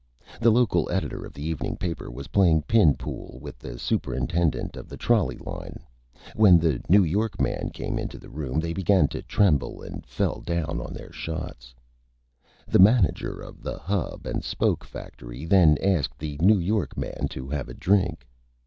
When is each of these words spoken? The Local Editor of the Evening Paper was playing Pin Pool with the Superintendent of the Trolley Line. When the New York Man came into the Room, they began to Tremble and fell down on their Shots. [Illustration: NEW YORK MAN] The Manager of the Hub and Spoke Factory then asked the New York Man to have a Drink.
The 0.39 0.49
Local 0.49 0.89
Editor 0.89 1.23
of 1.27 1.33
the 1.33 1.43
Evening 1.43 1.77
Paper 1.77 2.09
was 2.09 2.29
playing 2.29 2.63
Pin 2.63 2.95
Pool 2.95 3.37
with 3.39 3.59
the 3.59 3.77
Superintendent 3.77 4.75
of 4.75 4.89
the 4.89 4.97
Trolley 4.97 5.37
Line. 5.37 5.77
When 6.33 6.57
the 6.57 6.81
New 6.89 7.03
York 7.03 7.39
Man 7.39 7.69
came 7.71 7.99
into 7.99 8.17
the 8.17 8.31
Room, 8.31 8.59
they 8.59 8.73
began 8.73 9.07
to 9.09 9.21
Tremble 9.21 9.83
and 9.83 10.03
fell 10.03 10.41
down 10.43 10.81
on 10.81 10.91
their 10.95 11.11
Shots. 11.11 11.75
[Illustration: 12.67 12.67
NEW 12.67 12.73
YORK 12.73 12.73
MAN] 12.73 12.73
The 12.73 12.79
Manager 13.03 13.41
of 13.41 13.61
the 13.61 13.77
Hub 13.77 14.25
and 14.25 14.43
Spoke 14.43 14.83
Factory 14.83 15.45
then 15.45 15.77
asked 15.83 16.17
the 16.17 16.35
New 16.41 16.57
York 16.57 16.97
Man 16.97 17.27
to 17.29 17.49
have 17.49 17.69
a 17.69 17.75
Drink. 17.75 18.25